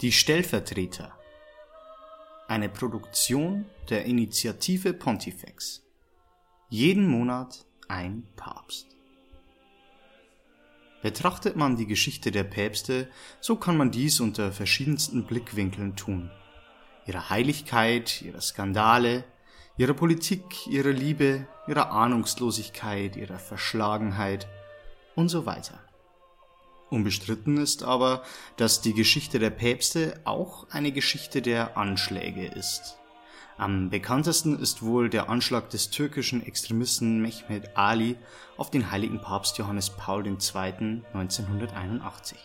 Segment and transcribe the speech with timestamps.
[0.00, 1.12] Die Stellvertreter.
[2.46, 5.82] Eine Produktion der Initiative Pontifex.
[6.68, 8.86] Jeden Monat ein Papst.
[11.02, 13.08] Betrachtet man die Geschichte der Päpste,
[13.40, 16.30] so kann man dies unter verschiedensten Blickwinkeln tun.
[17.04, 19.24] Ihre Heiligkeit, ihre Skandale,
[19.78, 24.46] ihre Politik, ihre Liebe, ihre Ahnungslosigkeit, ihre Verschlagenheit
[25.16, 25.87] und so weiter.
[26.90, 28.22] Unbestritten ist aber,
[28.56, 32.98] dass die Geschichte der Päpste auch eine Geschichte der Anschläge ist.
[33.58, 38.16] Am bekanntesten ist wohl der Anschlag des türkischen Extremisten Mehmet Ali
[38.56, 41.02] auf den heiligen Papst Johannes Paul II.
[41.12, 42.38] 1981.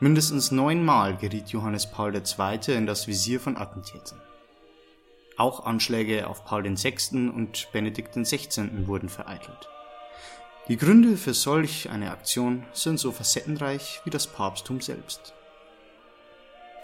[0.00, 2.76] Mindestens neunmal geriet Johannes Paul II.
[2.76, 4.20] in das Visier von Attentätern.
[5.36, 7.30] Auch Anschläge auf Paul VI.
[7.30, 8.86] und Benedikt XVI.
[8.86, 9.68] wurden vereitelt.
[10.68, 15.34] Die Gründe für solch eine Aktion sind so facettenreich wie das Papsttum selbst.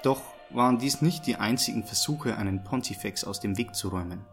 [0.02, 4.26] Doch waren dies nicht die einzigen Versuche, einen Pontifex aus dem Weg zu räumen.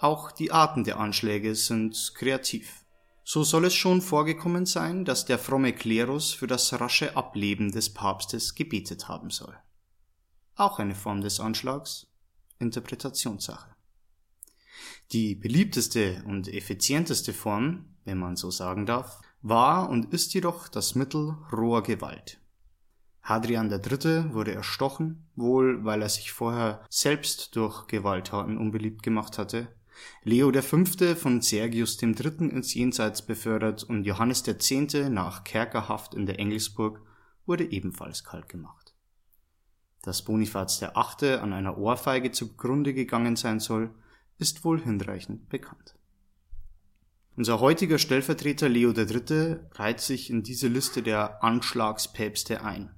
[0.00, 2.84] Auch die Arten der Anschläge sind kreativ.
[3.22, 7.92] So soll es schon vorgekommen sein, dass der fromme Klerus für das rasche Ableben des
[7.92, 9.54] Papstes gebetet haben soll.
[10.56, 12.06] Auch eine Form des Anschlags,
[12.58, 13.77] Interpretationssache.
[15.12, 20.94] Die beliebteste und effizienteste Form, wenn man so sagen darf, war und ist jedoch das
[20.94, 22.40] Mittel roher Gewalt.
[23.22, 24.32] Hadrian III.
[24.32, 29.68] wurde erstochen, wohl weil er sich vorher selbst durch Gewalttaten unbeliebt gemacht hatte.
[30.22, 30.84] Leo V.
[31.14, 32.48] von Sergius III.
[32.48, 34.94] ins Jenseits befördert und Johannes X.
[35.10, 37.02] nach Kerkerhaft in der Engelsburg
[37.44, 38.94] wurde ebenfalls kalt gemacht.
[40.02, 41.34] Dass Bonifaz VIII.
[41.34, 43.94] an einer Ohrfeige zugrunde gegangen sein soll,
[44.38, 45.94] ist wohl hinreichend bekannt.
[47.36, 49.60] Unser heutiger Stellvertreter Leo III.
[49.72, 52.94] reiht sich in diese Liste der Anschlagspäpste ein.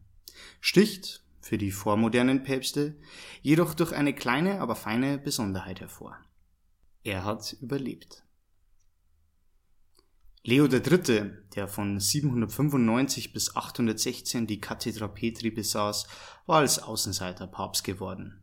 [0.60, 2.96] Sticht, für die vormodernen Päpste,
[3.42, 6.16] jedoch durch eine kleine, aber feine Besonderheit hervor.
[7.02, 8.24] Er hat überlebt.
[10.42, 16.06] Leo III., der von 795 bis 816 die Cathedra Petri besaß,
[16.46, 18.39] war als Außenseiter Papst geworden.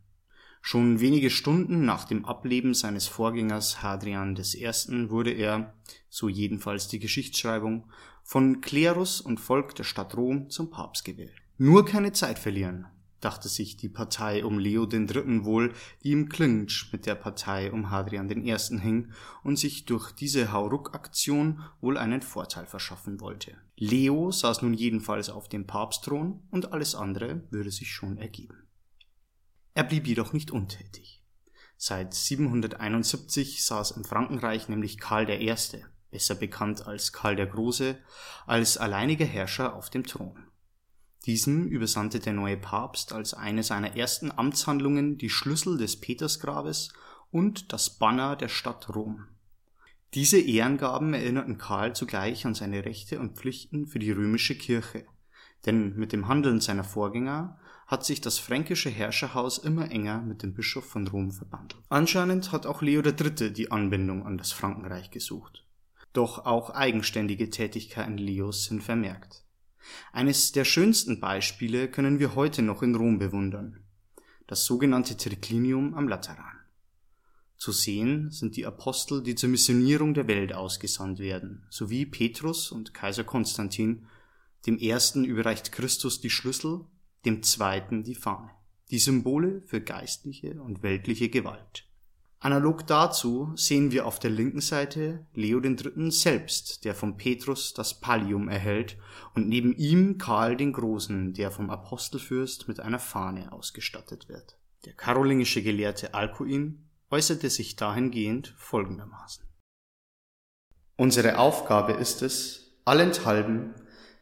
[0.70, 5.10] Schon wenige Stunden nach dem Ableben seines Vorgängers Hadrian I.
[5.10, 5.74] wurde er,
[6.10, 7.86] so jedenfalls die Geschichtsschreibung,
[8.22, 11.32] von Klerus und Volk der Stadt Rom zum Papst gewählt.
[11.58, 12.86] Nur keine Zeit verlieren,
[13.22, 15.46] dachte sich die Partei um Leo III.
[15.46, 15.72] wohl,
[16.04, 18.58] die im Clinch mit der Partei um Hadrian I.
[18.82, 19.14] hing
[19.46, 23.54] und sich durch diese Hauruck-Aktion wohl einen Vorteil verschaffen wollte.
[23.78, 28.67] Leo saß nun jedenfalls auf dem Papstthron und alles andere würde sich schon ergeben.
[29.78, 31.24] Er blieb jedoch nicht untätig.
[31.78, 35.54] Seit 771 saß im Frankenreich nämlich Karl I.,
[36.10, 37.96] besser bekannt als Karl der Große,
[38.48, 40.48] als alleiniger Herrscher auf dem Thron.
[41.28, 46.92] Diesem übersandte der neue Papst als eine seiner ersten Amtshandlungen die Schlüssel des Petersgrabes
[47.30, 49.28] und das Banner der Stadt Rom.
[50.16, 55.06] Diese Ehrengaben erinnerten Karl zugleich an seine Rechte und Pflichten für die römische Kirche,
[55.68, 60.54] denn mit dem Handeln seiner Vorgänger hat sich das fränkische Herrscherhaus immer enger mit dem
[60.54, 61.82] Bischof von Rom verbandelt.
[61.88, 63.54] Anscheinend hat auch Leo III.
[63.54, 65.66] die Anbindung an das Frankenreich gesucht.
[66.12, 69.44] Doch auch eigenständige Tätigkeiten Leos sind vermerkt.
[70.12, 73.84] Eines der schönsten Beispiele können wir heute noch in Rom bewundern.
[74.48, 76.58] Das sogenannte Triclinium am Lateran.
[77.56, 82.94] Zu sehen sind die Apostel, die zur Missionierung der Welt ausgesandt werden, sowie Petrus und
[82.94, 84.08] Kaiser Konstantin.
[84.66, 86.86] Dem ersten überreicht Christus die Schlüssel,
[87.28, 88.52] dem zweiten die Fahne,
[88.90, 91.86] die Symbole für geistliche und weltliche Gewalt.
[92.40, 96.10] Analog dazu sehen wir auf der linken Seite Leo III.
[96.10, 98.98] selbst, der vom Petrus das Pallium erhält,
[99.34, 104.58] und neben ihm Karl den Großen, der vom Apostelfürst mit einer Fahne ausgestattet wird.
[104.86, 109.44] Der karolingische Gelehrte Alcuin äußerte sich dahingehend folgendermaßen.
[110.96, 113.74] Unsere Aufgabe ist es, allenthalben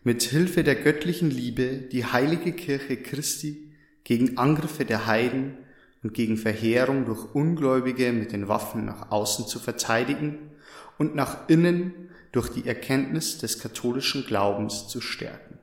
[0.05, 3.71] mit Hilfe der göttlichen Liebe die heilige Kirche Christi
[4.03, 5.57] gegen Angriffe der Heiden
[6.03, 10.51] und gegen Verheerung durch Ungläubige mit den Waffen nach außen zu verteidigen
[10.99, 15.57] und nach innen durch die Erkenntnis des katholischen Glaubens zu stärken.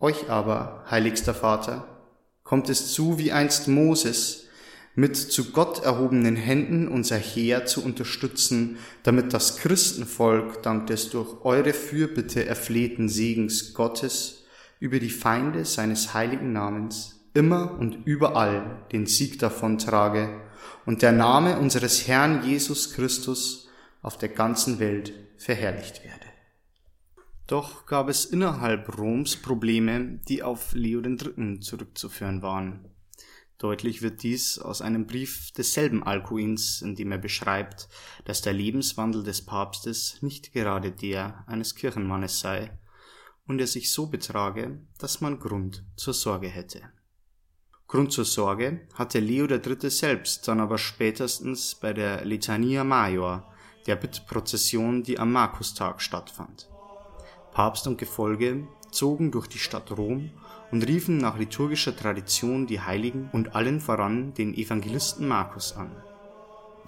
[0.00, 1.88] Euch aber, heiligster Vater,
[2.42, 4.43] kommt es zu, wie einst Moses,
[4.94, 11.44] mit zu Gott erhobenen Händen unser Heer zu unterstützen, damit das Christenvolk dank des durch
[11.44, 14.44] eure Fürbitte erflehten Segens Gottes
[14.78, 20.40] über die Feinde seines heiligen Namens immer und überall den Sieg davontrage
[20.86, 23.68] und der Name unseres Herrn Jesus Christus
[24.02, 26.26] auf der ganzen Welt verherrlicht werde.
[27.46, 31.60] Doch gab es innerhalb Roms Probleme, die auf Leo III.
[31.60, 32.93] zurückzuführen waren.
[33.64, 37.88] Deutlich wird dies aus einem Brief desselben Alkuins, in dem er beschreibt,
[38.26, 42.78] dass der Lebenswandel des Papstes nicht gerade der eines Kirchenmannes sei
[43.46, 46.82] und er sich so betrage, dass man Grund zur Sorge hätte.
[47.88, 49.88] Grund zur Sorge hatte Leo III.
[49.88, 53.50] selbst dann aber spätestens bei der Litania Major,
[53.86, 56.68] der Bittprozession, die am Markustag stattfand.
[57.52, 60.32] Papst und Gefolge zogen durch die Stadt Rom
[60.74, 65.92] und riefen nach liturgischer Tradition die Heiligen und allen voran den Evangelisten Markus an.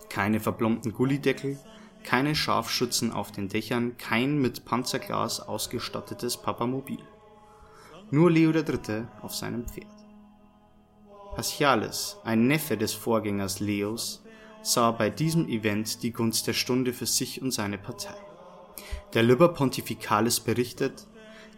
[0.09, 1.57] Keine verblombten Gullideckel,
[2.03, 6.99] keine Scharfschützen auf den Dächern, kein mit Panzerglas ausgestattetes Papamobil.
[8.11, 9.05] Nur Leo III.
[9.23, 9.87] auf seinem Pferd.
[11.37, 14.25] Paschales, ein Neffe des Vorgängers Leos,
[14.63, 18.17] sah bei diesem Event die Gunst der Stunde für sich und seine Partei.
[19.15, 21.07] Der Liber Pontificalis berichtet,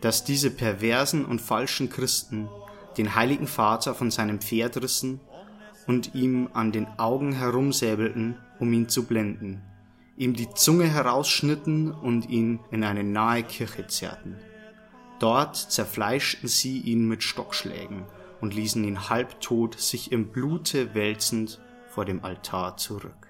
[0.00, 2.49] dass diese perversen und falschen Christen
[2.97, 5.21] den heiligen Vater von seinem Pferd rissen
[5.87, 9.62] und ihm an den Augen herumsäbelten, um ihn zu blenden,
[10.17, 14.37] ihm die Zunge herausschnitten und ihn in eine nahe Kirche zerrten.
[15.19, 18.05] Dort zerfleischten sie ihn mit Stockschlägen
[18.41, 23.29] und ließen ihn halbtot sich im Blute wälzend vor dem Altar zurück.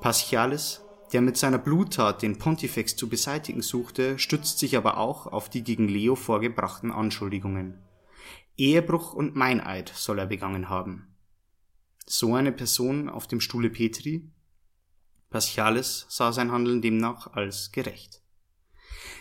[0.00, 0.83] Paschalis
[1.14, 5.62] der mit seiner Bluttat den Pontifex zu beseitigen suchte, stützt sich aber auch auf die
[5.62, 7.78] gegen Leo vorgebrachten Anschuldigungen.
[8.56, 11.14] Ehebruch und Meineid soll er begangen haben.
[12.04, 14.28] So eine Person auf dem Stuhle Petri?
[15.30, 18.20] Paschalis sah sein Handeln demnach als gerecht.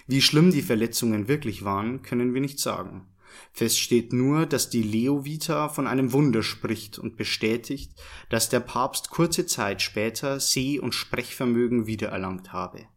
[0.08, 3.08] Wie schlimm die Verletzungen wirklich waren, können wir nicht sagen.
[3.52, 7.92] Fest steht nur, dass die Leo-Vita von einem Wunder spricht und bestätigt,
[8.30, 12.88] dass der Papst kurze Zeit später Seh- und Sprechvermögen wiedererlangt habe.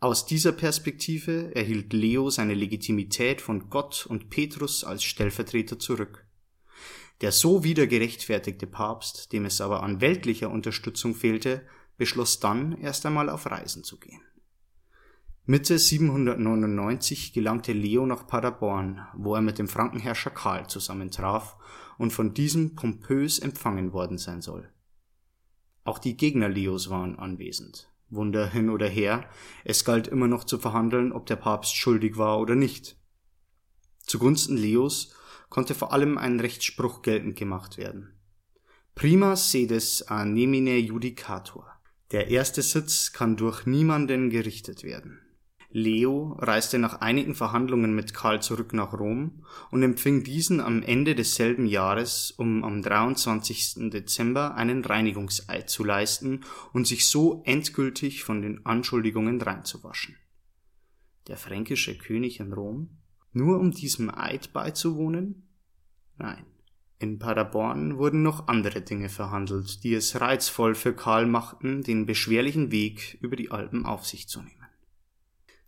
[0.00, 6.24] Aus dieser Perspektive erhielt Leo seine Legitimität von Gott und Petrus als Stellvertreter zurück.
[7.20, 11.66] Der so wieder gerechtfertigte Papst, dem es aber an weltlicher Unterstützung fehlte,
[11.96, 14.22] beschloss dann erst einmal auf Reisen zu gehen.
[15.50, 21.56] Mitte 799 gelangte Leo nach Paderborn, wo er mit dem Frankenherrscher Karl zusammentraf
[21.96, 24.70] und von diesem pompös empfangen worden sein soll.
[25.84, 27.90] Auch die Gegner Leos waren anwesend.
[28.10, 29.26] Wunder hin oder her,
[29.64, 32.98] es galt immer noch zu verhandeln, ob der Papst schuldig war oder nicht.
[34.00, 35.14] Zugunsten Leos
[35.48, 38.12] konnte vor allem ein Rechtsspruch geltend gemacht werden.
[38.94, 41.72] Prima sedes a nemine judicator.
[42.10, 45.22] Der erste Sitz kann durch niemanden gerichtet werden.
[45.70, 51.14] Leo reiste nach einigen Verhandlungen mit Karl zurück nach Rom und empfing diesen am Ende
[51.14, 53.90] desselben Jahres, um am 23.
[53.90, 56.40] Dezember einen Reinigungseid zu leisten
[56.72, 60.16] und sich so endgültig von den Anschuldigungen reinzuwaschen.
[61.26, 62.88] Der fränkische König in Rom?
[63.32, 65.48] Nur um diesem Eid beizuwohnen?
[66.16, 66.46] Nein.
[66.98, 72.72] In Paderborn wurden noch andere Dinge verhandelt, die es reizvoll für Karl machten, den beschwerlichen
[72.72, 74.57] Weg über die Alpen auf sich zu nehmen.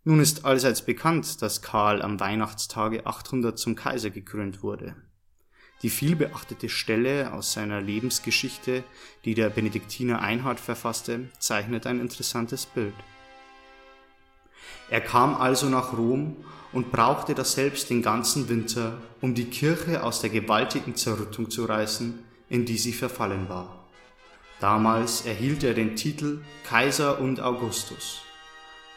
[0.03, 4.95] Nun ist allseits bekannt, dass Karl am Weihnachtstage 800 zum Kaiser gekrönt wurde.
[5.83, 8.83] Die vielbeachtete Stelle aus seiner Lebensgeschichte,
[9.25, 12.93] die der Benediktiner Einhard verfasste, zeichnet ein interessantes Bild.
[14.89, 16.35] Er kam also nach Rom
[16.71, 22.19] und brauchte daselbst den ganzen Winter, um die Kirche aus der gewaltigen Zerrüttung zu reißen,
[22.49, 23.85] in die sie verfallen war.
[24.59, 28.21] Damals erhielt er den Titel Kaiser und Augustus.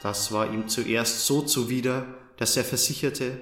[0.05, 2.07] Das war ihm zuerst so zuwider,
[2.37, 3.39] dass er versicherte,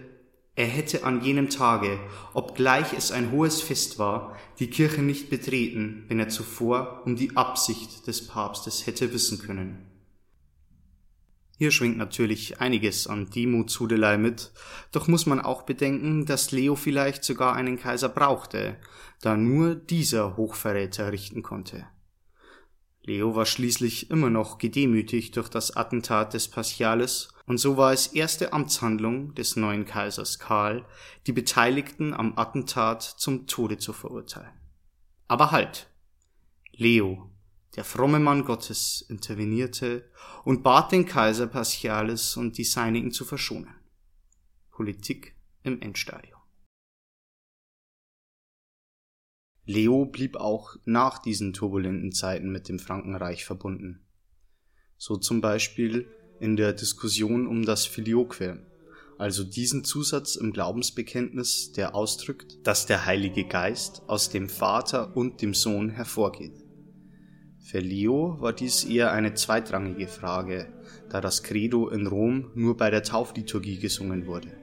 [0.55, 1.99] er hätte an jenem Tage,
[2.35, 7.37] obgleich es ein hohes Fest war, die Kirche nicht betreten, wenn er zuvor um die
[7.37, 9.91] Absicht des Papstes hätte wissen können.
[11.59, 14.53] Hier schwingt natürlich einiges an Demutshudelei mit,
[14.93, 18.77] doch muss man auch bedenken, dass Leo vielleicht sogar einen Kaiser brauchte,
[19.21, 21.89] da nur dieser Hochverräter richten konnte.
[23.05, 28.07] Leo war schließlich immer noch gedemütigt durch das Attentat des Paschales, und so war es
[28.09, 30.85] erste Amtshandlung des neuen Kaisers Karl,
[31.27, 34.53] die Beteiligten am Attentat zum Tode zu verurteilen.
[35.27, 35.89] Aber halt!
[36.71, 37.31] Leo,
[37.75, 40.09] der fromme Mann Gottes, intervenierte
[40.45, 43.75] und bat den Kaiser Paschales und die Seinigen zu verschonen.
[44.71, 46.42] Politik im Endstadium.
[49.65, 54.01] Leo blieb auch nach diesen turbulenten Zeiten mit dem Frankenreich verbunden.
[54.99, 56.09] So zum Beispiel
[56.41, 58.59] in der Diskussion um das Filioque,
[59.19, 65.43] also diesen Zusatz im Glaubensbekenntnis, der ausdrückt, dass der Heilige Geist aus dem Vater und
[65.43, 66.65] dem Sohn hervorgeht.
[67.61, 70.73] Für Leo war dies eher eine zweitrangige Frage,
[71.09, 74.62] da das Credo in Rom nur bei der Taufliturgie gesungen wurde.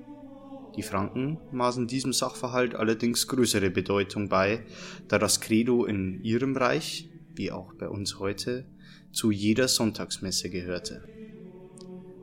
[0.79, 4.63] Die Franken maßen diesem Sachverhalt allerdings größere Bedeutung bei,
[5.09, 8.65] da das Credo in ihrem Reich, wie auch bei uns heute,
[9.11, 11.03] zu jeder Sonntagsmesse gehörte.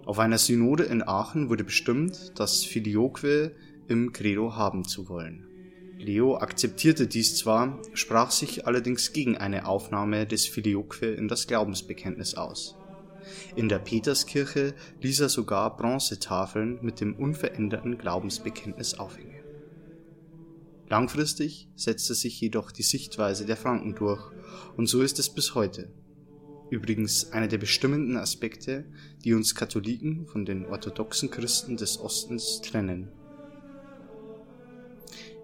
[0.07, 3.53] Auf einer Synode in Aachen wurde bestimmt, das Filioque
[3.89, 5.47] im Credo haben zu wollen.
[5.99, 12.37] Leo akzeptierte dies zwar, sprach sich allerdings gegen eine Aufnahme des Filioque in das Glaubensbekenntnis
[12.37, 12.76] aus.
[13.55, 19.37] In der Peterskirche ließ er sogar Bronzetafeln mit dem unveränderten Glaubensbekenntnis aufhängen.
[20.89, 24.31] Langfristig setzte sich jedoch die Sichtweise der Franken durch,
[24.77, 25.93] und so ist es bis heute.
[26.71, 28.85] Übrigens einer der bestimmenden Aspekte,
[29.25, 33.09] die uns Katholiken von den orthodoxen Christen des Ostens trennen.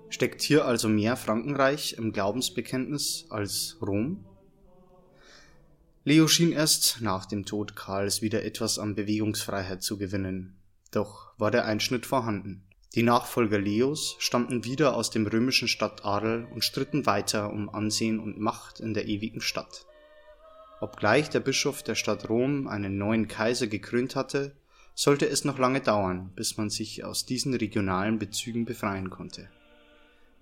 [0.08, 4.24] Steckt hier also mehr Frankenreich im Glaubensbekenntnis als Rom?
[6.04, 10.56] Leo schien erst nach dem Tod Karls wieder etwas an Bewegungsfreiheit zu gewinnen.
[10.90, 12.64] Doch war der Einschnitt vorhanden.
[12.96, 18.40] Die Nachfolger Leos stammten wieder aus dem römischen Stadtadel und stritten weiter um Ansehen und
[18.40, 19.86] Macht in der ewigen Stadt.
[20.80, 24.56] Obgleich der Bischof der Stadt Rom einen neuen Kaiser gekrönt hatte,
[24.96, 29.48] sollte es noch lange dauern, bis man sich aus diesen regionalen Bezügen befreien konnte.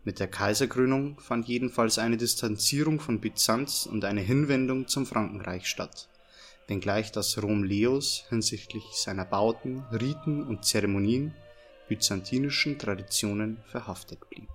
[0.04, 6.08] Mit der Kaiserkrönung fand jedenfalls eine Distanzierung von Byzanz und eine Hinwendung zum Frankenreich statt,
[6.68, 11.34] wenngleich das Rom Leos hinsichtlich seiner Bauten, Riten und Zeremonien
[11.88, 14.48] byzantinischen Traditionen verhaftet blieb